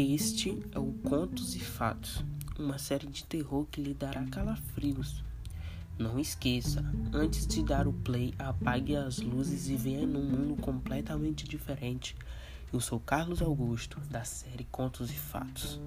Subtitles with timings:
[0.00, 2.24] Este é o Contos e Fatos,
[2.56, 5.24] uma série de terror que lhe dará calafrios.
[5.98, 11.48] Não esqueça, antes de dar o play, apague as luzes e venha num mundo completamente
[11.48, 12.14] diferente.
[12.72, 15.80] Eu sou Carlos Augusto, da série Contos e Fatos.